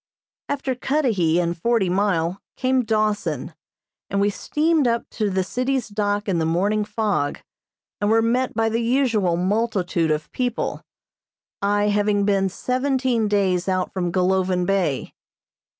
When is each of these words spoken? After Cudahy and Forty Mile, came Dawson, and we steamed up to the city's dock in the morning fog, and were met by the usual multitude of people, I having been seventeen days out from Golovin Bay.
After 0.49 0.73
Cudahy 0.73 1.39
and 1.39 1.55
Forty 1.55 1.87
Mile, 1.87 2.41
came 2.57 2.83
Dawson, 2.83 3.53
and 4.09 4.19
we 4.19 4.31
steamed 4.31 4.87
up 4.87 5.07
to 5.11 5.29
the 5.29 5.43
city's 5.43 5.89
dock 5.89 6.27
in 6.27 6.39
the 6.39 6.45
morning 6.47 6.83
fog, 6.83 7.39
and 7.99 8.09
were 8.09 8.23
met 8.23 8.55
by 8.55 8.67
the 8.67 8.81
usual 8.81 9.37
multitude 9.37 10.09
of 10.09 10.31
people, 10.31 10.81
I 11.61 11.89
having 11.89 12.25
been 12.25 12.49
seventeen 12.49 13.27
days 13.27 13.69
out 13.69 13.93
from 13.93 14.11
Golovin 14.11 14.65
Bay. 14.65 15.13